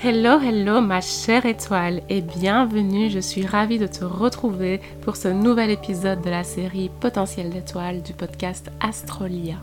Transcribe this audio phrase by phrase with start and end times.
[0.00, 5.26] Hello, hello ma chère étoile et bienvenue, je suis ravie de te retrouver pour ce
[5.26, 9.56] nouvel épisode de la série Potentiel d'étoiles du podcast Astrolia.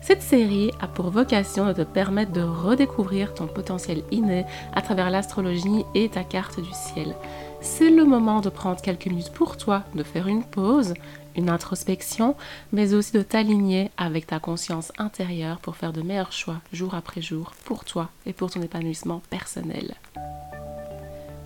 [0.00, 5.10] Cette série a pour vocation de te permettre de redécouvrir ton potentiel inné à travers
[5.10, 7.16] l'astrologie et ta carte du ciel.
[7.60, 10.94] C'est le moment de prendre quelques minutes pour toi, de faire une pause,
[11.38, 12.34] une introspection,
[12.72, 17.22] mais aussi de t'aligner avec ta conscience intérieure pour faire de meilleurs choix jour après
[17.22, 19.94] jour pour toi et pour ton épanouissement personnel.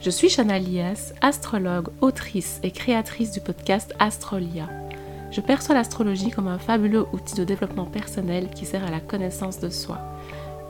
[0.01, 4.69] Je suis Chana Lies, astrologue, autrice et créatrice du podcast Astrolia.
[5.31, 9.61] Je perçois l'astrologie comme un fabuleux outil de développement personnel qui sert à la connaissance
[9.61, 9.98] de soi.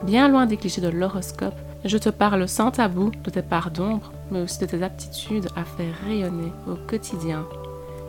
[0.03, 4.11] Bien loin des clichés de l'horoscope, je te parle sans tabou de tes parts d'ombre,
[4.31, 7.45] mais aussi de tes aptitudes à faire rayonner au quotidien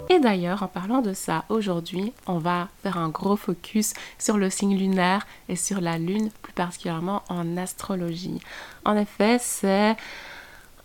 [0.08, 4.50] et d'ailleurs, en parlant de ça, aujourd'hui, on va faire un gros focus sur le
[4.50, 8.40] signe lunaire et sur la lune, plus particulièrement en astrologie.
[8.84, 9.96] En effet, c'est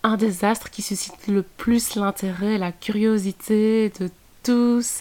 [0.03, 4.09] un des astres qui suscite le plus l'intérêt, la curiosité de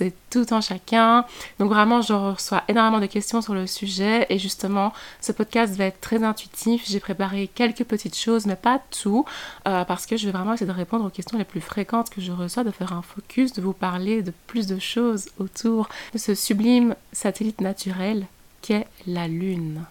[0.00, 1.24] et tout en chacun.
[1.58, 5.86] Donc vraiment, je reçois énormément de questions sur le sujet et justement, ce podcast va
[5.86, 6.84] être très intuitif.
[6.86, 9.24] J'ai préparé quelques petites choses, mais pas tout,
[9.66, 12.20] euh, parce que je vais vraiment essayer de répondre aux questions les plus fréquentes que
[12.20, 16.18] je reçois, de faire un focus, de vous parler de plus de choses autour de
[16.18, 18.26] ce sublime satellite naturel
[18.62, 19.84] qu'est la Lune.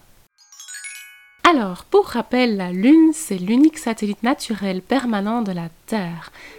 [1.50, 5.70] Alors, pour rappel, la Lune, c'est l'unique satellite naturel permanent de la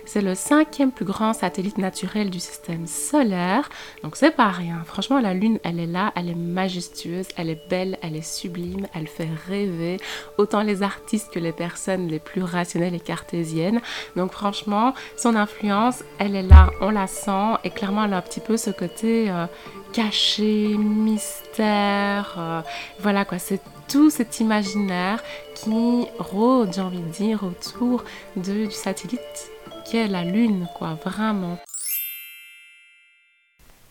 [0.07, 3.69] C'est le cinquième plus grand satellite naturel du système solaire,
[4.03, 4.83] donc c'est pas rien.
[4.87, 8.87] Franchement, la Lune, elle est là, elle est majestueuse, elle est belle, elle est sublime,
[8.95, 9.99] elle fait rêver
[10.39, 13.83] autant les artistes que les personnes les plus rationnelles et cartésiennes.
[14.17, 18.23] Donc franchement, son influence, elle est là, on la sent, et clairement, elle a un
[18.23, 19.47] petit peu ce côté euh,
[19.93, 22.63] caché, mystère, euh,
[23.01, 25.23] voilà quoi, c'est tout cet imaginaire
[25.63, 28.05] qui rôde, j'ai envie de dire, autour
[28.37, 29.51] du satellite
[29.85, 31.59] qui est la Lune, quoi, vraiment.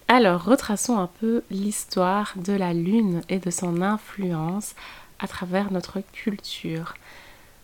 [0.07, 4.75] Alors, retraçons un peu l'histoire de la Lune et de son influence
[5.19, 6.93] à travers notre culture.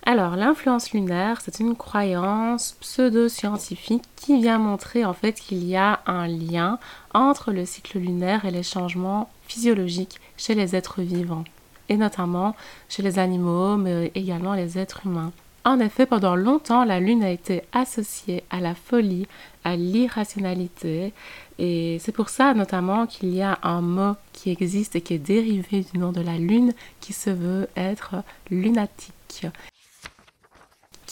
[0.05, 6.01] Alors, l'influence lunaire, c'est une croyance pseudo-scientifique qui vient montrer en fait qu'il y a
[6.07, 6.77] un lien
[7.13, 11.45] entre le cycle lunaire et les changements physiologiques chez les êtres vivants
[11.89, 12.55] et notamment
[12.89, 15.31] chez les animaux, mais également les êtres humains.
[15.65, 19.27] En effet, pendant longtemps, la Lune a été associée à la folie,
[19.63, 21.13] à l'irrationalité,
[21.57, 25.19] et c'est pour ça notamment qu'il y a un mot qui existe et qui est
[25.19, 28.15] dérivé du nom de la Lune, qui se veut être
[28.49, 29.47] lunatique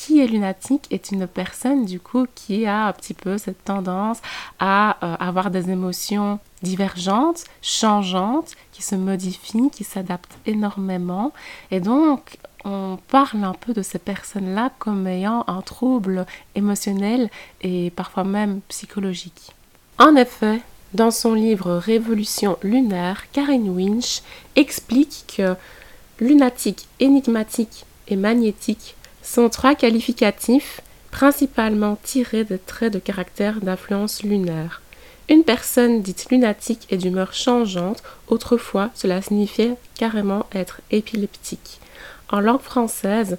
[0.01, 4.17] qui est lunatique est une personne du coup qui a un petit peu cette tendance
[4.59, 11.33] à euh, avoir des émotions divergentes, changeantes, qui se modifient, qui s'adaptent énormément.
[11.69, 16.25] Et donc, on parle un peu de ces personnes-là comme ayant un trouble
[16.55, 17.29] émotionnel
[17.61, 19.51] et parfois même psychologique.
[19.99, 20.61] En effet,
[20.95, 24.23] dans son livre Révolution lunaire, Karen Winch
[24.55, 25.55] explique que
[26.19, 34.81] lunatique, énigmatique et magnétique sont trois qualificatifs principalement tirés des traits de caractère d'influence lunaire.
[35.29, 41.79] Une personne dite lunatique est d'humeur changeante, autrefois cela signifiait carrément être épileptique.
[42.29, 43.37] En langue française,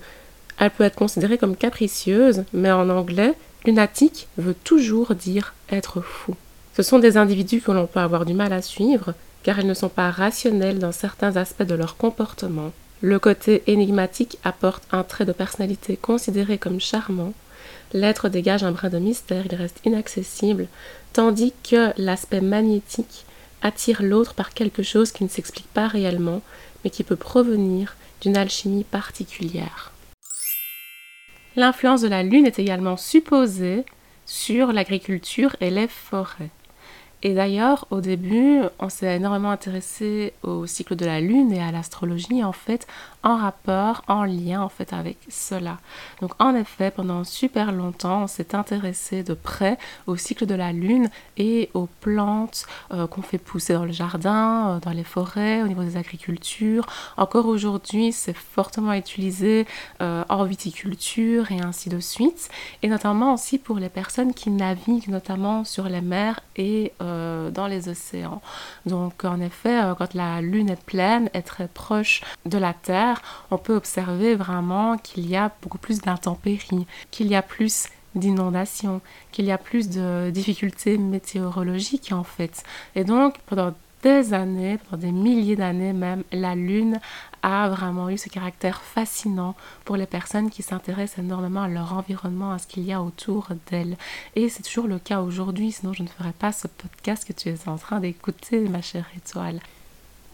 [0.58, 6.34] elle peut être considérée comme capricieuse, mais en anglais, lunatique veut toujours dire être fou.
[6.76, 9.74] Ce sont des individus que l'on peut avoir du mal à suivre, car ils ne
[9.74, 12.72] sont pas rationnels dans certains aspects de leur comportement.
[13.02, 17.34] Le côté énigmatique apporte un trait de personnalité considéré comme charmant.
[17.92, 20.68] L'être dégage un brin de mystère, il reste inaccessible,
[21.12, 23.26] tandis que l'aspect magnétique
[23.60, 26.42] attire l'autre par quelque chose qui ne s'explique pas réellement,
[26.84, 29.90] mais qui peut provenir d'une alchimie particulière.
[31.56, 33.84] L'influence de la Lune est également supposée
[34.26, 36.50] sur l'agriculture et les forêts.
[37.24, 41.70] Et d'ailleurs, au début, on s'est énormément intéressé au cycle de la Lune et à
[41.70, 42.88] l'astrologie, en fait,
[43.22, 45.78] en rapport, en lien, en fait, avec cela.
[46.20, 49.78] Donc, en effet, pendant super longtemps, on s'est intéressé de près
[50.08, 54.70] au cycle de la Lune et aux plantes euh, qu'on fait pousser dans le jardin,
[54.70, 56.86] euh, dans les forêts, au niveau des agricultures.
[57.16, 59.66] Encore aujourd'hui, c'est fortement utilisé
[60.00, 62.48] euh, en viticulture et ainsi de suite.
[62.82, 66.92] Et notamment aussi pour les personnes qui naviguent, notamment sur les mers et
[67.50, 68.40] dans les océans.
[68.86, 73.22] Donc en effet, euh, quand la Lune est pleine, est très proche de la Terre,
[73.50, 79.00] on peut observer vraiment qu'il y a beaucoup plus d'intempéries, qu'il y a plus d'inondations,
[79.30, 82.62] qu'il y a plus de difficultés météorologiques en fait.
[82.94, 87.00] Et donc pendant des années, pendant des milliers d'années même, la Lune
[87.42, 89.54] a vraiment eu ce caractère fascinant
[89.84, 93.48] pour les personnes qui s'intéressent énormément à leur environnement, à ce qu'il y a autour
[93.70, 93.96] d'elles.
[94.36, 97.48] Et c'est toujours le cas aujourd'hui, sinon je ne ferais pas ce podcast que tu
[97.48, 99.60] es en train d'écouter, ma chère étoile.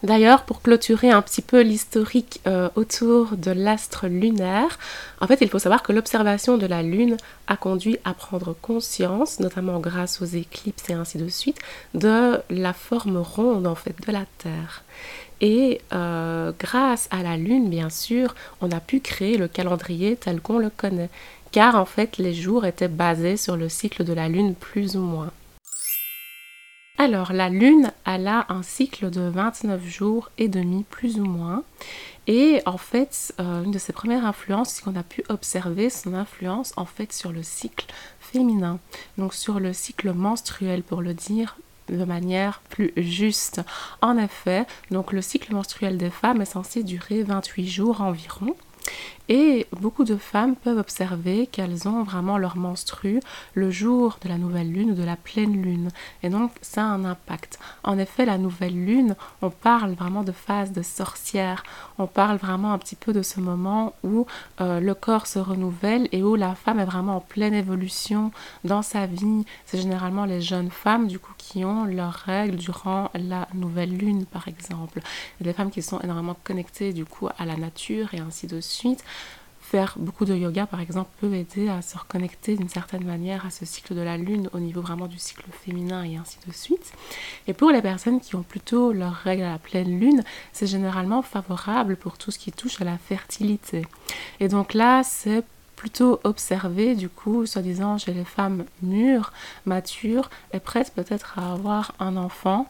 [0.01, 4.79] D'ailleurs, pour clôturer un petit peu l'historique euh, autour de l'astre lunaire,
[5.19, 7.17] en fait, il faut savoir que l'observation de la Lune
[7.47, 11.59] a conduit à prendre conscience, notamment grâce aux éclipses et ainsi de suite,
[11.95, 14.83] de la forme ronde en fait de la Terre.
[15.41, 20.39] Et euh, grâce à la Lune, bien sûr, on a pu créer le calendrier tel
[20.39, 21.09] qu'on le connaît,
[21.51, 25.01] car en fait, les jours étaient basés sur le cycle de la Lune plus ou
[25.01, 25.31] moins.
[27.01, 31.63] Alors, la Lune, elle a un cycle de 29 jours et demi, plus ou moins.
[32.27, 36.73] Et en fait, euh, une de ses premières influences, qu'on a pu observer son influence
[36.75, 37.85] en fait sur le cycle
[38.19, 38.79] féminin.
[39.17, 41.55] Donc sur le cycle menstruel, pour le dire
[41.87, 43.61] de manière plus juste.
[44.01, 48.57] En effet, donc le cycle menstruel des femmes est censé durer 28 jours environ.
[49.31, 53.19] Et beaucoup de femmes peuvent observer qu'elles ont vraiment leur menstru
[53.53, 55.89] le jour de la nouvelle lune ou de la pleine lune.
[56.23, 57.59] Et donc, ça a un impact.
[57.83, 61.61] En effet, la nouvelle lune, on parle vraiment de phase de sorcière.
[61.99, 64.25] On parle vraiment un petit peu de ce moment où
[64.61, 68.31] euh, le corps se renouvelle et où la femme est vraiment en pleine évolution
[68.63, 69.45] dans sa vie.
[69.67, 74.25] C'est généralement les jeunes femmes, du coup, qui ont leurs règles durant la nouvelle lune,
[74.25, 75.01] par exemple.
[75.39, 79.03] Des femmes qui sont énormément connectées, du coup, à la nature et ainsi de suite.
[79.69, 83.51] Faire beaucoup de yoga, par exemple, peut aider à se reconnecter d'une certaine manière à
[83.51, 86.91] ce cycle de la lune au niveau vraiment du cycle féminin et ainsi de suite.
[87.45, 90.23] Et pour les personnes qui ont plutôt leurs règles à la pleine lune,
[90.53, 93.85] c'est généralement favorable pour tout ce qui touche à la fertilité.
[94.39, 95.43] Et donc là, c'est
[95.75, 99.31] plutôt observé, du coup, soi-disant chez les femmes mûres,
[99.67, 102.67] matures et prêtes peut-être à avoir un enfant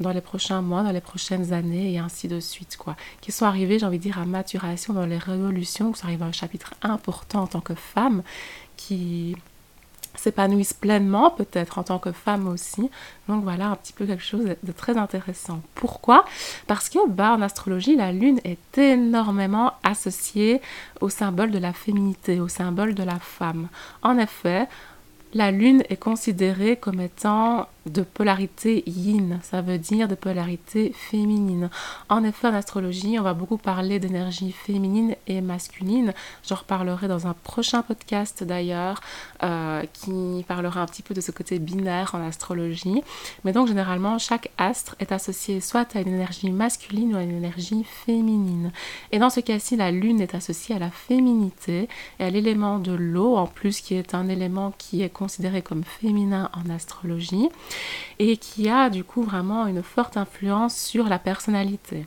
[0.00, 2.96] dans les prochains mois, dans les prochaines années et ainsi de suite, quoi.
[3.20, 6.24] Qui sont arrivés, j'ai envie de dire, à maturation dans les révolutions, qui sont arrivés
[6.24, 8.22] à un chapitre important en tant que femme,
[8.76, 9.36] qui
[10.14, 12.90] s'épanouissent pleinement, peut-être en tant que femme aussi.
[13.28, 15.60] Donc voilà un petit peu quelque chose de très intéressant.
[15.74, 16.24] Pourquoi?
[16.66, 20.60] Parce que bah, en astrologie, la lune est énormément associée
[21.00, 23.68] au symbole de la féminité, au symbole de la femme.
[24.02, 24.68] En effet,
[25.34, 31.70] la lune est considérée comme étant de polarité yin, ça veut dire de polarité féminine.
[32.08, 36.12] En effet, en astrologie, on va beaucoup parler d'énergie féminine et masculine.
[36.46, 39.00] J'en reparlerai dans un prochain podcast d'ailleurs,
[39.42, 43.02] euh, qui parlera un petit peu de ce côté binaire en astrologie.
[43.44, 47.36] Mais donc, généralement, chaque astre est associé soit à une énergie masculine ou à une
[47.36, 48.72] énergie féminine.
[49.12, 51.88] Et dans ce cas-ci, la lune est associée à la féminité
[52.18, 55.84] et à l'élément de l'eau, en plus, qui est un élément qui est considéré comme
[55.84, 57.48] féminin en astrologie
[58.18, 62.06] et qui a du coup vraiment une forte influence sur la personnalité.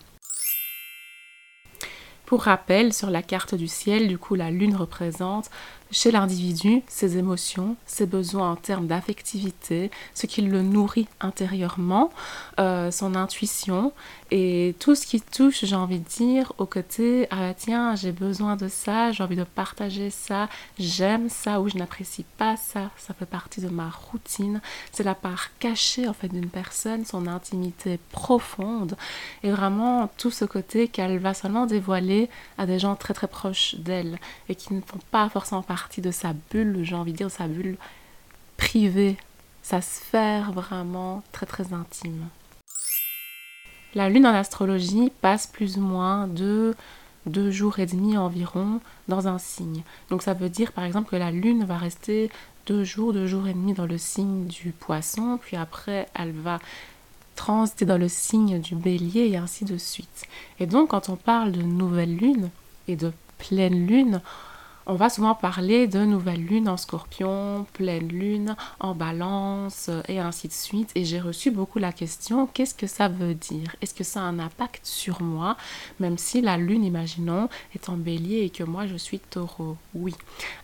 [2.25, 5.50] Pour rappel, sur la carte du ciel, du coup, la lune représente
[5.91, 12.12] chez l'individu ses émotions, ses besoins en termes d'affectivité, ce qui le nourrit intérieurement,
[12.59, 13.91] euh, son intuition
[14.31, 18.56] et tout ce qui touche, j'ai envie de dire, au côté ah tiens, j'ai besoin
[18.56, 23.13] de ça, j'ai envie de partager ça, j'aime ça ou je n'apprécie pas ça, ça
[23.13, 24.62] fait partie de ma routine.
[24.91, 28.95] C'est la part cachée en fait d'une personne, son intimité profonde
[29.44, 33.75] et vraiment tout ce côté qu'elle va seulement dévoiler à des gens très très proches
[33.79, 37.31] d'elle et qui ne font pas forcément partie de sa bulle, j'ai envie de dire
[37.31, 37.77] sa bulle
[38.57, 39.17] privée,
[39.62, 42.27] sa sphère vraiment très très intime.
[43.95, 46.75] La lune en astrologie passe plus ou moins de
[47.25, 49.83] deux jours et demi environ dans un signe.
[50.09, 52.29] Donc ça veut dire par exemple que la lune va rester
[52.65, 56.59] deux jours, deux jours et demi dans le signe du poisson, puis après elle va
[57.36, 60.25] transiter dans le signe du bélier et ainsi de suite.
[60.59, 62.50] Et donc quand on parle de nouvelle lune
[62.88, 64.21] et de pleine lune,
[64.89, 70.48] on va souvent parler de nouvelle lune en scorpion, pleine lune en balance et ainsi
[70.48, 70.89] de suite.
[70.96, 73.75] Et j'ai reçu beaucoup la question, qu'est-ce que ça veut dire?
[73.81, 75.58] Est-ce que ça a un impact sur moi?
[76.00, 79.77] Même si la lune, imaginons, est en bélier et que moi je suis taureau.
[79.93, 80.15] Oui.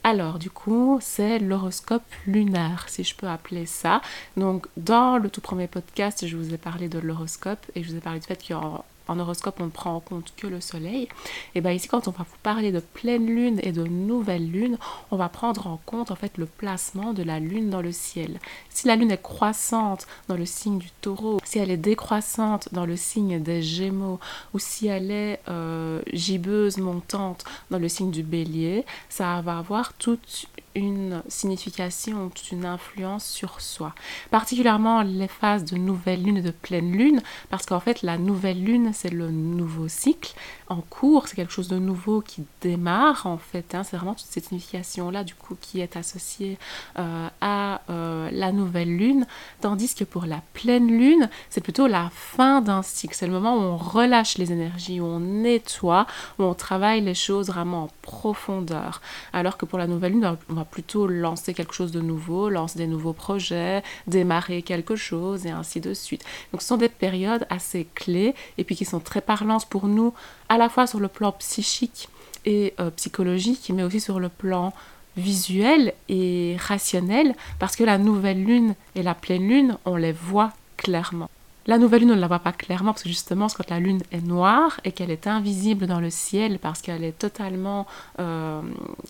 [0.03, 4.01] Alors du coup, c'est l'horoscope lunaire, si je peux appeler ça.
[4.37, 7.97] Donc dans le tout premier podcast, je vous ai parlé de l'horoscope et je vous
[7.97, 11.07] ai parlé du fait qu'en en horoscope, on ne prend en compte que le soleil.
[11.53, 14.77] Et bien ici, quand on va vous parler de pleine lune et de nouvelle lune,
[15.11, 18.39] on va prendre en compte en fait le placement de la lune dans le ciel.
[18.69, 22.85] Si la lune est croissante dans le signe du taureau, si elle est décroissante dans
[22.85, 24.19] le signe des gémeaux,
[24.53, 29.93] ou si elle est euh, gibbeuse, montante dans le signe du bélier, ça va avoir
[29.93, 33.95] toute une signification, toute une influence sur soi.
[34.29, 38.63] Particulièrement les phases de nouvelle lune et de pleine lune, parce qu'en fait la nouvelle
[38.63, 40.33] lune c'est le nouveau cycle
[40.67, 43.75] en cours, c'est quelque chose de nouveau qui démarre en fait.
[43.75, 43.83] Hein.
[43.83, 46.57] c'est vraiment toute cette signification là du coup qui est associée
[46.97, 49.27] euh, à euh, la nouvelle lune,
[49.61, 53.55] tandis que pour la pleine lune c'est plutôt la fin d'un cycle, c'est le moment
[53.55, 56.07] où on relâche les énergies, où on nettoie,
[56.39, 59.01] où on travaille les choses vraiment en profondeur.
[59.33, 62.79] Alors que pour la nouvelle lune, on va plutôt lancer quelque chose de nouveau, lancer
[62.79, 66.23] des nouveaux projets, démarrer quelque chose et ainsi de suite.
[66.51, 70.13] Donc ce sont des périodes assez clés et puis qui sont très parlantes pour nous,
[70.49, 72.09] à la fois sur le plan psychique
[72.45, 74.73] et euh, psychologique, mais aussi sur le plan
[75.17, 80.51] visuel et rationnel, parce que la nouvelle lune et la pleine lune, on les voit
[80.77, 81.29] clairement.
[81.67, 84.03] La nouvelle lune, on ne la voit pas clairement parce que justement, quand la lune
[84.11, 87.87] est noire et qu'elle est invisible dans le ciel parce qu'elle est totalement
[88.19, 88.61] euh,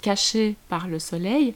[0.02, 1.54] cachée par le soleil.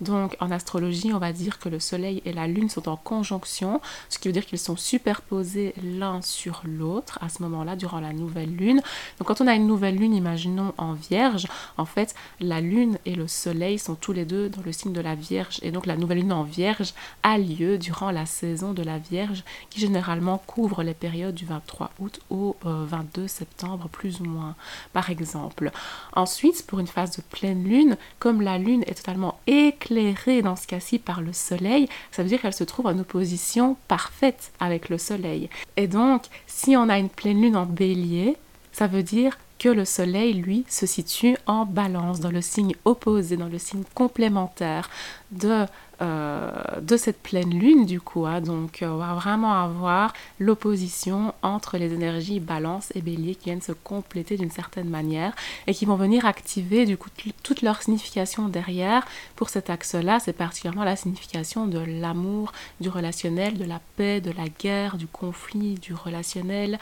[0.00, 3.80] Donc en astrologie, on va dire que le Soleil et la Lune sont en conjonction,
[4.08, 8.12] ce qui veut dire qu'ils sont superposés l'un sur l'autre à ce moment-là, durant la
[8.12, 8.82] nouvelle Lune.
[9.18, 11.46] Donc quand on a une nouvelle Lune, imaginons en Vierge,
[11.76, 15.00] en fait, la Lune et le Soleil sont tous les deux dans le signe de
[15.00, 15.58] la Vierge.
[15.62, 19.44] Et donc la nouvelle Lune en Vierge a lieu durant la saison de la Vierge,
[19.70, 24.54] qui généralement couvre les périodes du 23 août au 22 euh, septembre, plus ou moins,
[24.92, 25.70] par exemple.
[26.14, 29.38] Ensuite, pour une phase de pleine Lune, comme la Lune est totalement
[29.70, 33.76] éclairée dans ce cas-ci par le soleil, ça veut dire qu'elle se trouve en opposition
[33.88, 35.48] parfaite avec le soleil.
[35.76, 38.36] Et donc, si on a une pleine lune en bélier,
[38.72, 43.36] ça veut dire que le soleil, lui, se situe en balance, dans le signe opposé,
[43.36, 44.88] dans le signe complémentaire
[45.32, 45.66] de
[46.00, 48.26] de cette pleine lune du coup.
[48.26, 48.40] Hein.
[48.40, 53.60] Donc euh, on va vraiment avoir l'opposition entre les énergies balance et bélier qui viennent
[53.60, 55.34] se compléter d'une certaine manière
[55.66, 57.10] et qui vont venir activer du coup
[57.42, 59.06] toute leur signification derrière.
[59.36, 64.30] Pour cet axe-là, c'est particulièrement la signification de l'amour, du relationnel, de la paix, de
[64.30, 66.78] la guerre, du conflit, du relationnel,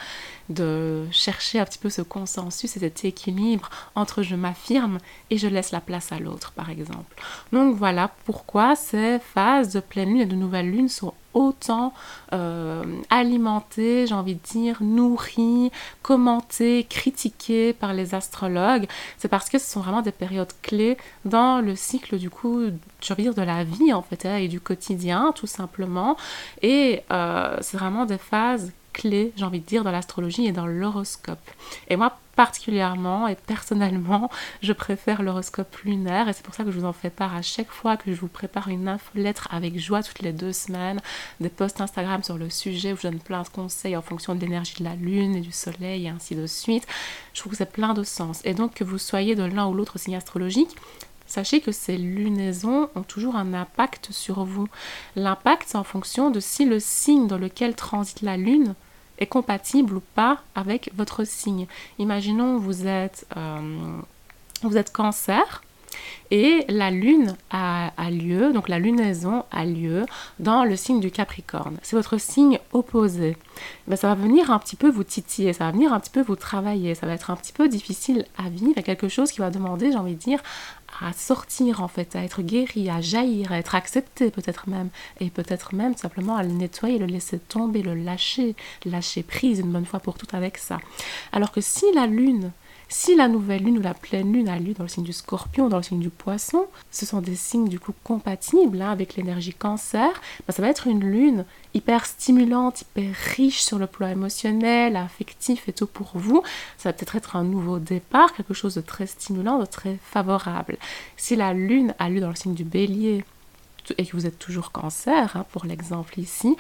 [0.48, 4.98] de chercher un petit peu ce consensus et cet équilibre entre je m'affirme
[5.30, 7.22] et je laisse la place à l'autre par exemple.
[7.52, 11.92] Donc voilà pourquoi c'est phases de pleine lune et de nouvelle lune sont autant
[12.32, 15.70] euh, alimentées, j'ai envie de dire, nourries,
[16.02, 18.86] commentées, critiquées par les astrologues,
[19.18, 22.62] c'est parce que ce sont vraiment des périodes clés dans le cycle du coup,
[23.00, 26.16] j'ai envie de dire, de la vie en fait, hein, et du quotidien tout simplement.
[26.62, 30.66] Et euh, c'est vraiment des phases clés, j'ai envie de dire, dans l'astrologie et dans
[30.66, 31.38] l'horoscope.
[31.88, 34.30] Et moi, particulièrement et personnellement,
[34.62, 37.42] je préfère l'horoscope lunaire et c'est pour ça que je vous en fais part à
[37.42, 41.00] chaque fois que je vous prépare une infolettre avec joie toutes les deux semaines,
[41.40, 44.40] des posts Instagram sur le sujet où je donne plein de conseils en fonction de
[44.40, 46.86] l'énergie de la lune et du soleil et ainsi de suite.
[47.34, 48.40] Je trouve que c'est plein de sens.
[48.44, 50.76] Et donc que vous soyez de l'un ou l'autre signe astrologique,
[51.28, 54.66] Sachez que ces lunaisons ont toujours un impact sur vous.
[55.14, 58.74] L'impact, c'est en fonction de si le signe dans lequel transite la lune
[59.18, 61.66] est compatible ou pas avec votre signe.
[61.98, 63.98] Imaginons vous êtes, euh,
[64.62, 65.62] vous êtes cancer
[66.30, 70.04] et la lune a, lieu, donc la lunaison a lieu
[70.38, 71.78] dans le signe du Capricorne.
[71.82, 73.37] C'est votre signe opposé.
[73.87, 76.22] Ben, ça va venir un petit peu vous titiller, ça va venir un petit peu
[76.22, 79.50] vous travailler, ça va être un petit peu difficile à vivre, quelque chose qui va
[79.50, 80.42] demander, j'ai envie de dire,
[81.00, 84.90] à sortir en fait, à être guéri, à jaillir, à être accepté peut-être même,
[85.20, 89.72] et peut-être même simplement à le nettoyer, le laisser tomber, le lâcher, lâcher prise une
[89.72, 90.78] bonne fois pour toutes avec ça.
[91.32, 92.52] Alors que si la lune
[92.88, 95.68] si la nouvelle lune ou la pleine lune a lieu dans le signe du scorpion,
[95.68, 99.52] dans le signe du poisson, ce sont des signes du coup compatibles hein, avec l'énergie
[99.52, 100.11] cancer,
[100.47, 105.68] ben, ça va être une lune hyper stimulante, hyper riche sur le plan émotionnel, affectif
[105.68, 106.42] et tout pour vous.
[106.78, 110.78] Ça va peut-être être un nouveau départ, quelque chose de très stimulant, de très favorable.
[111.16, 113.25] Si la lune a lieu dans le signe du bélier,
[113.97, 116.57] et que vous êtes toujours cancer, hein, pour l'exemple ici,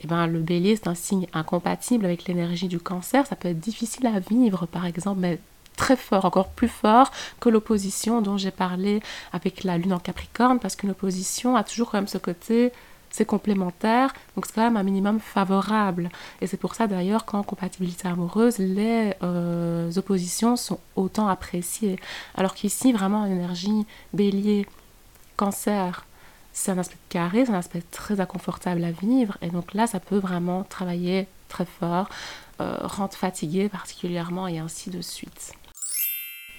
[0.00, 3.60] eh ben, le bélier c'est un signe incompatible avec l'énergie du cancer, ça peut être
[3.60, 5.38] difficile à vivre par exemple, mais
[5.80, 7.10] très fort, encore plus fort
[7.40, 9.00] que l'opposition dont j'ai parlé
[9.32, 12.72] avec la lune en Capricorne, parce qu'une opposition a toujours quand même ce côté
[13.12, 16.10] c'est complémentaire, donc c'est quand même un minimum favorable.
[16.40, 21.98] Et c'est pour ça d'ailleurs qu'en compatibilité amoureuse, les euh, oppositions sont autant appréciées.
[22.36, 24.64] Alors qu'ici, vraiment, énergie bélier,
[25.36, 26.04] cancer,
[26.52, 29.38] c'est un aspect carré, c'est un aspect très inconfortable à vivre.
[29.42, 32.08] Et donc là, ça peut vraiment travailler très fort,
[32.60, 35.54] euh, rendre fatigué particulièrement et ainsi de suite.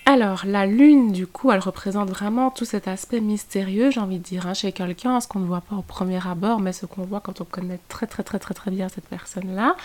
[0.08, 4.24] Alors, la lune, du coup, elle représente vraiment tout cet aspect mystérieux, j'ai envie de
[4.24, 7.03] dire, hein, chez quelqu'un, ce qu'on ne voit pas au premier abord, mais ce qu'on
[7.03, 9.75] voit quand on connaît très très très très très bien cette personne-là.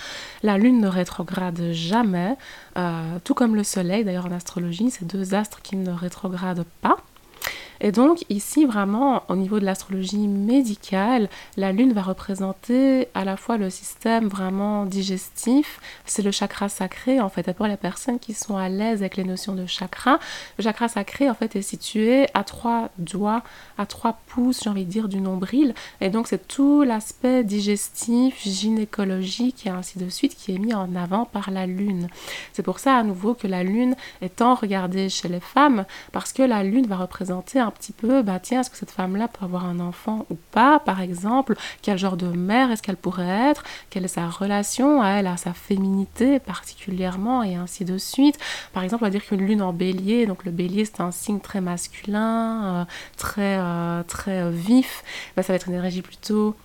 [0.43, 2.35] La lune ne rétrograde jamais,
[2.79, 6.97] euh, tout comme le soleil, d'ailleurs en astrologie, c'est deux astres qui ne rétrogradent pas.
[7.81, 13.37] Et donc ici vraiment au niveau de l'astrologie médicale, la lune va représenter à la
[13.37, 17.49] fois le système vraiment digestif, c'est le chakra sacré en fait.
[17.49, 20.19] Et pour les personnes qui sont à l'aise avec les notions de chakra,
[20.59, 23.43] le chakra sacré en fait est situé à trois doigts,
[23.79, 25.75] à trois pouces, j'ai envie de dire, du nombril.
[26.01, 30.95] Et donc c'est tout l'aspect digestif, gynécologique et ainsi de suite qui est mis en
[30.95, 32.09] avant par la lune.
[32.53, 36.33] C'est pour ça à nouveau que la lune est tant regardée chez les femmes parce
[36.33, 39.45] que la lune va représenter un petit peu, bah tiens, est-ce que cette femme-là peut
[39.45, 43.65] avoir un enfant ou pas, par exemple, quel genre de mère est-ce qu'elle pourrait être,
[43.91, 48.39] quelle est sa relation à elle, à sa féminité particulièrement, et ainsi de suite?
[48.73, 51.41] Par exemple, on va dire qu'une lune en bélier, donc le bélier c'est un signe
[51.41, 52.85] très masculin, euh,
[53.17, 55.03] très, euh, très vif,
[55.37, 56.57] bah, ça va être une énergie plutôt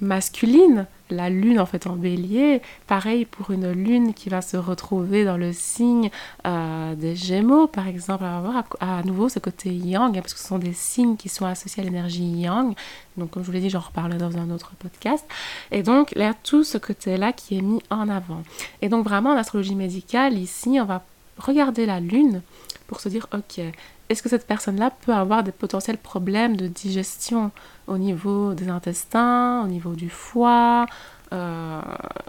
[0.00, 5.24] masculine, la lune en fait en bélier, pareil pour une lune qui va se retrouver
[5.24, 6.10] dans le signe
[6.46, 10.34] euh, des gémeaux par exemple, on va voir à, nouveau ce côté yang, hein, parce
[10.34, 12.74] que ce sont des signes qui sont associés à l'énergie yang,
[13.16, 15.24] donc comme je vous l'ai dit j'en reparlerai dans un autre podcast,
[15.70, 18.42] et donc a tout ce côté-là qui est mis en avant.
[18.82, 21.04] Et donc vraiment en astrologie médicale, ici on va
[21.38, 22.42] regarder la lune
[22.86, 23.60] pour se dire ok,
[24.08, 27.50] est-ce que cette personne-là peut avoir des potentiels problèmes de digestion
[27.86, 30.86] au niveau des intestins, au niveau du foie,
[31.32, 31.80] euh,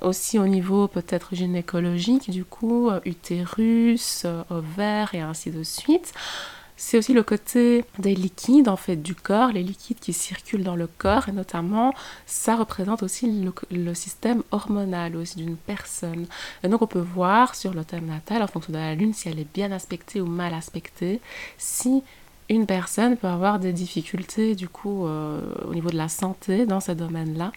[0.01, 6.13] aussi au niveau peut-être gynécologique, du coup, euh, utérus, euh, ovaire et ainsi de suite.
[6.79, 10.75] C'est aussi le côté des liquides en fait du corps, les liquides qui circulent dans
[10.75, 11.91] le corps et notamment
[12.27, 16.27] ça représente aussi le, système hormonal aussi d'une personne.
[16.63, 19.27] Et donc on peut voir sur le thème natal en fonction de la lune si
[19.27, 21.19] elle est bien aspectée ou mal aspectée,
[21.57, 22.03] si
[22.49, 26.79] une personne peut avoir des difficultés du coup euh, au niveau de la santé dans
[26.79, 27.51] ce domaine-là,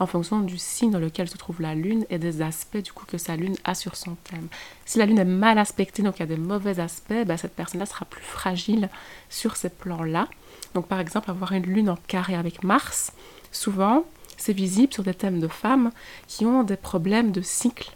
[0.00, 3.06] en fonction du signe dans lequel se trouve la lune et des aspects du coup
[3.06, 4.48] que sa lune a sur son thème.
[4.84, 7.54] Si la lune est mal aspectée, donc il y a des mauvais aspects, ben, cette
[7.54, 8.88] personne-là sera plus fragile
[9.30, 10.26] sur ces plans-là.
[10.74, 13.12] Donc par exemple avoir une lune en carré avec Mars,
[13.52, 14.04] souvent
[14.36, 15.92] c'est visible sur des thèmes de femmes
[16.26, 17.92] qui ont des problèmes de cycle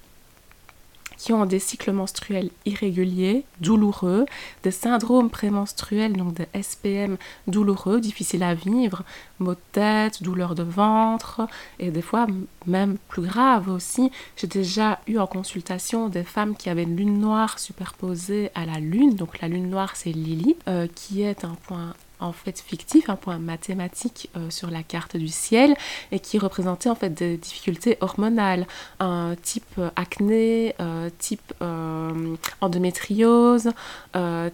[1.17, 4.27] qui ont des cycles menstruels irréguliers, douloureux,
[4.63, 9.03] des syndromes prémenstruels, donc des SPM douloureux, difficiles à vivre,
[9.39, 11.47] maux de tête, douleurs de ventre,
[11.79, 12.27] et des fois
[12.67, 14.11] même plus grave aussi.
[14.37, 18.79] J'ai déjà eu en consultation des femmes qui avaient une lune noire superposée à la
[18.79, 23.11] lune, donc la lune noire c'est Lily, euh, qui est un point en fait fictif,
[23.11, 25.77] un point mathématique euh, sur la carte du ciel
[26.13, 28.67] et qui représentait en fait des difficultés hormonales,
[29.01, 31.55] un type euh, acné, euh, type
[32.61, 33.71] endométriose,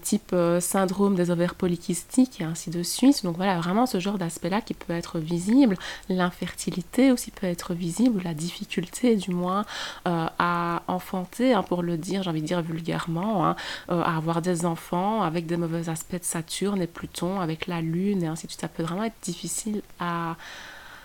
[0.03, 3.25] type syndrome des ovaires polykystiques et ainsi de suite.
[3.25, 5.77] Donc voilà, vraiment ce genre d'aspect-là qui peut être visible.
[6.09, 9.65] L'infertilité aussi peut être visible, la difficulté du moins
[10.05, 13.57] à enfanter, hein, pour le dire, j'ai envie de dire vulgairement, hein,
[13.89, 18.27] à avoir des enfants avec des mauvais aspects de Saturne et Pluton, la lune et
[18.27, 18.61] ainsi de suite.
[18.61, 20.37] Ça peut vraiment être difficile à,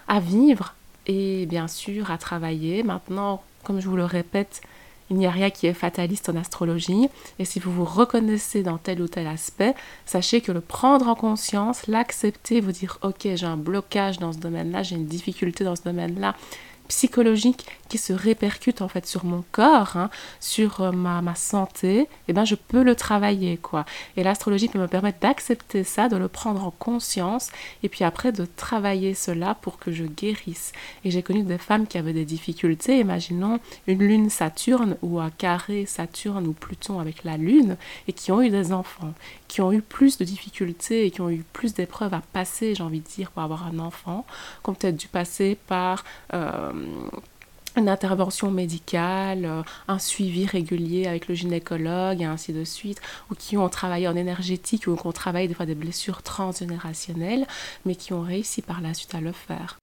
[0.08, 0.74] à vivre
[1.06, 2.84] et bien sûr à travailler.
[2.84, 4.62] Maintenant, comme je vous le répète,
[5.10, 7.10] il n'y a rien qui est fataliste en astrologie.
[7.40, 9.74] Et si vous vous reconnaissez dans tel ou tel aspect,
[10.06, 14.40] sachez que le prendre en conscience, l'accepter, vous dire ok j'ai un blocage dans ce
[14.40, 16.36] domaine-là, j'ai une difficulté dans ce domaine-là,
[16.88, 22.08] psychologique qui se répercute en fait sur mon corps, hein, sur euh, ma, ma, santé,
[22.28, 23.86] eh ben je peux le travailler quoi.
[24.16, 27.50] Et l'astrologie peut me permettre d'accepter ça, de le prendre en conscience,
[27.84, 30.74] et puis après de travailler cela pour que je guérisse.
[31.06, 35.30] Et j'ai connu des femmes qui avaient des difficultés, imaginons une lune Saturne ou un
[35.30, 39.14] carré Saturne ou Pluton avec la lune, et qui ont eu des enfants,
[39.58, 42.84] qui ont eu plus de difficultés et qui ont eu plus d'épreuves à passer, j'ai
[42.84, 44.24] envie de dire, pour avoir un enfant,
[44.64, 46.72] qui ont peut-être dû passer par euh,
[47.76, 53.34] une intervention médicale, euh, un suivi régulier avec le gynécologue et ainsi de suite, ou
[53.34, 57.48] qui ont travaillé en énergétique ou qui ont travaillé des fois des blessures transgénérationnelles,
[57.84, 59.80] mais qui ont réussi par la suite à le faire.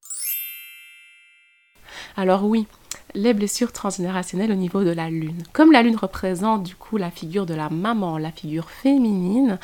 [2.17, 2.69] Alors oui,
[3.15, 5.43] les blessures transgénérationnelles au niveau de la lune.
[5.53, 9.59] Comme la lune représente du coup la figure de la maman, la figure féminine,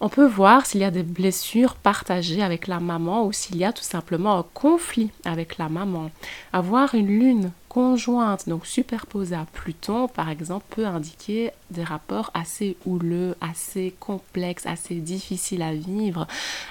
[0.00, 3.64] on peut voir s'il y a des blessures partagées avec la maman ou s'il y
[3.64, 6.10] a tout simplement un conflit avec la maman.
[6.52, 12.76] Avoir une lune conjointe, donc superposée à Pluton, par exemple, peut indiquer des rapports assez
[12.84, 16.26] houleux, assez complexes, assez difficiles à vivre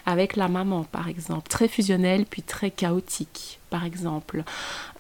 [0.06, 4.44] avec la maman, par exemple, très fusionnel puis très chaotique, par exemple.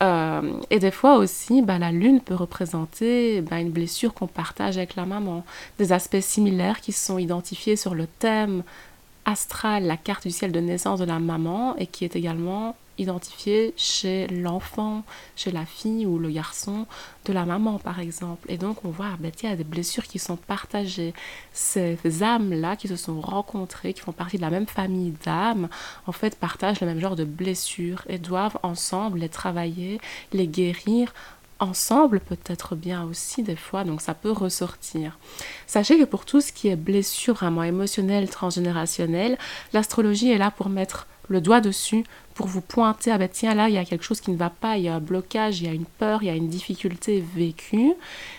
[0.01, 4.77] Euh, et des fois aussi, bah, la lune peut représenter bah, une blessure qu'on partage
[4.77, 5.43] avec la maman,
[5.77, 8.63] des aspects similaires qui sont identifiés sur le thème
[9.25, 13.73] astral, la carte du ciel de naissance de la maman, et qui est également identifiées
[13.77, 15.03] chez l'enfant,
[15.35, 16.85] chez la fille ou le garçon
[17.25, 18.49] de la maman par exemple.
[18.51, 21.13] Et donc on voit, ben, il y a des blessures qui sont partagées.
[21.53, 25.67] Ces âmes-là qui se sont rencontrées, qui font partie de la même famille d'âmes,
[26.05, 29.99] en fait partagent le même genre de blessures et doivent ensemble les travailler,
[30.33, 31.13] les guérir
[31.59, 35.17] ensemble peut-être bien aussi des fois, donc ça peut ressortir.
[35.65, 39.37] Sachez que pour tout ce qui est blessure vraiment émotionnelle, transgénérationnelle,
[39.73, 43.67] l'astrologie est là pour mettre le doigt dessus, pour vous pointer, ah ben tiens là,
[43.67, 45.65] il y a quelque chose qui ne va pas, il y a un blocage, il
[45.65, 47.93] y a une peur, il y a une difficulté vécue.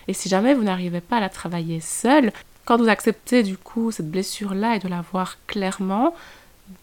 [0.07, 2.33] Et si jamais vous n'arrivez pas à la travailler seul,
[2.65, 6.15] quand vous acceptez du coup cette blessure-là et de la voir clairement,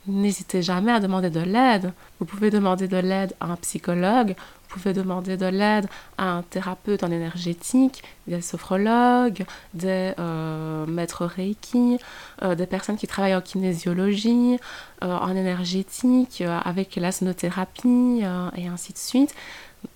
[0.07, 1.93] n'hésitez jamais à demander de l'aide.
[2.19, 4.35] Vous pouvez demander de l'aide à un psychologue,
[4.69, 11.25] vous pouvez demander de l'aide à un thérapeute en énergétique, des sophrologues, des euh, maîtres
[11.25, 11.97] Reiki,
[12.41, 14.59] euh, des personnes qui travaillent en kinésiologie,
[15.03, 18.21] euh, en énergétique, avec la sonothérapie
[18.57, 19.35] et ainsi de suite.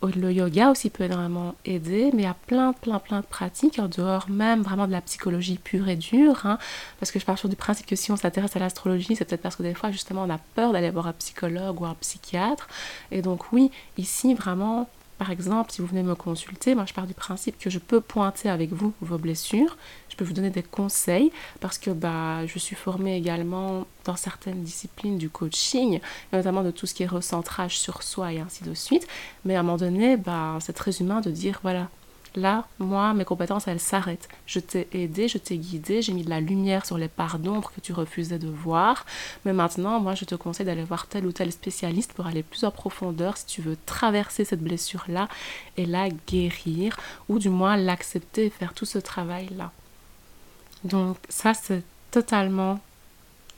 [0.04, 3.80] Le yoga aussi peut énormément aider, mais il y a plein, plein, plein de pratiques
[3.80, 6.46] en dehors même vraiment de la psychologie pure et dure.
[6.46, 6.58] Hein,
[7.00, 9.42] parce que je pars sur du principe que si on s'intéresse à l'astrologie, c'est peut-être
[9.42, 12.68] parce que des fois, justement, on a peur d'aller voir un psychologue ou un psychiatre.
[13.12, 14.88] Et donc, oui, ici, vraiment,
[15.20, 18.00] par exemple, si vous venez me consulter, moi je pars du principe que je peux
[18.00, 19.78] pointer avec vous vos blessures,
[20.08, 21.30] je peux vous donner des conseils
[21.60, 26.00] parce que bah, je suis formée également dans certaines disciplines du coaching,
[26.32, 29.08] notamment de tout ce qui est recentrage sur soi et ainsi de suite.
[29.44, 31.90] Mais à un moment donné, bah, c'est très humain de dire voilà,
[32.36, 34.30] Là, moi, mes compétences, elles s'arrêtent.
[34.46, 37.72] Je t'ai aidé, je t'ai guidé, j'ai mis de la lumière sur les parts d'ombre
[37.76, 39.06] que tu refusais de voir.
[39.46, 42.64] Mais maintenant, moi, je te conseille d'aller voir tel ou tel spécialiste pour aller plus
[42.64, 45.28] en profondeur si tu veux traverser cette blessure-là
[45.78, 46.98] et la guérir,
[47.30, 49.72] ou du moins l'accepter et faire tout ce travail-là.
[50.84, 52.80] Donc, ça, c'est totalement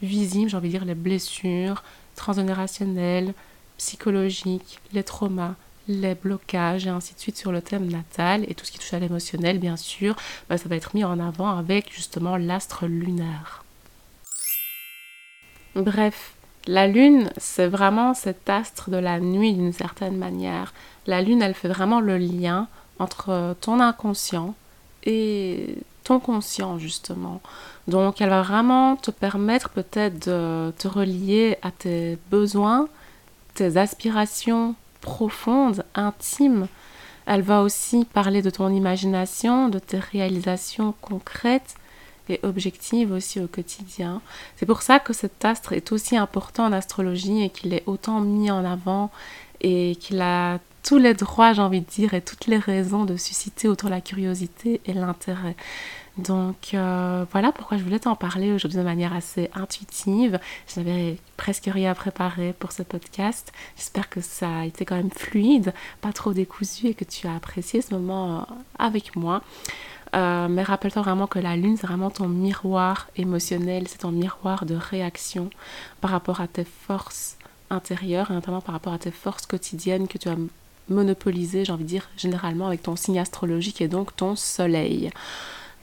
[0.02, 1.84] visible, j'ai envie de dire, les blessures
[2.16, 3.34] transgénérationnelles,
[3.78, 5.56] psychologiques, les traumas,
[6.00, 8.94] les blocages et ainsi de suite sur le thème natal et tout ce qui touche
[8.94, 10.16] à l'émotionnel, bien sûr,
[10.50, 13.64] bah, ça va être mis en avant avec justement l'astre lunaire.
[15.76, 16.34] Bref,
[16.68, 20.74] la lune, c'est vraiment cet astre de la nuit d'une certaine manière.
[21.08, 22.68] La lune, elle fait vraiment le lien
[23.00, 24.54] entre ton inconscient
[25.04, 27.42] et ton conscient, justement.
[27.88, 32.88] Donc, elle va vraiment te permettre peut-être de te relier à tes besoins,
[33.56, 36.68] tes aspirations, profonde, intime.
[37.26, 41.76] Elle va aussi parler de ton imagination, de tes réalisations concrètes
[42.30, 44.22] et objectives aussi au quotidien.
[44.56, 48.22] C'est pour ça que cet astre est aussi important en astrologie et qu'il est autant
[48.22, 49.12] mis en avant
[49.60, 53.16] et qu'il a tous les droits, j'ai envie de dire, et toutes les raisons de
[53.16, 55.56] susciter autant la curiosité et l'intérêt.
[56.18, 60.40] Donc euh, voilà pourquoi je voulais t'en parler aujourd'hui de manière assez intuitive.
[60.68, 63.54] Je n'avais presque rien préparé pour ce podcast.
[63.78, 67.36] J'espère que ça a été quand même fluide, pas trop décousu et que tu as
[67.36, 68.44] apprécié ce moment euh,
[68.78, 69.42] avec moi.
[70.14, 74.66] Euh, mais rappelle-toi vraiment que la lune, c'est vraiment ton miroir émotionnel, c'est ton miroir
[74.66, 75.50] de réaction
[76.02, 77.38] par rapport à tes forces
[77.70, 80.36] intérieures et notamment par rapport à tes forces quotidiennes que tu as
[80.90, 85.10] monopolisées, j'ai envie de dire, généralement avec ton signe astrologique et donc ton soleil.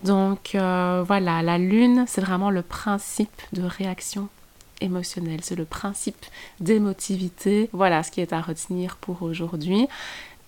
[0.05, 4.29] Donc euh, voilà, la lune, c'est vraiment le principe de réaction
[4.81, 6.25] émotionnelle, c'est le principe
[6.61, 7.69] d'émotivité.
[7.73, 9.89] Voilà ce qui est à retenir pour aujourd'hui.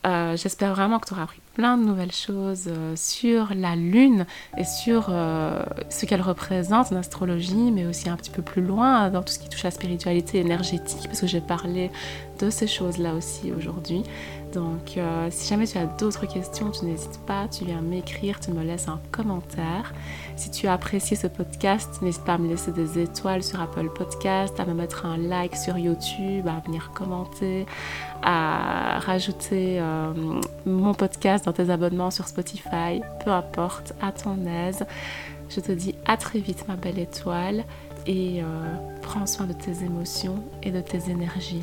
[0.06, 4.24] Euh, j'espère vraiment que tu auras appris plein de nouvelles choses euh, sur la Lune
[4.56, 9.22] et sur ce qu'elle représente en astrologie, mais aussi un petit peu plus loin dans
[9.22, 11.90] tout ce qui touche à la spiritualité énergétique, parce que j'ai parlé
[12.38, 14.04] de ces choses-là aussi aujourd'hui.
[14.52, 18.50] Donc, euh, si jamais tu as d'autres questions, tu n'hésites pas, tu viens m'écrire, tu
[18.50, 19.92] me laisses un commentaire.
[20.36, 23.88] Si tu as apprécié ce podcast, n'hésite pas à me laisser des étoiles sur Apple
[23.90, 27.66] Podcast, à me mettre un like sur YouTube, à venir commenter,
[28.22, 30.12] à rajouter euh,
[30.66, 34.84] mon podcast dans tes abonnements sur Spotify, peu importe, à ton aise.
[35.48, 37.64] Je te dis à très vite, ma belle étoile,
[38.06, 41.62] et euh, prends soin de tes émotions et de tes énergies.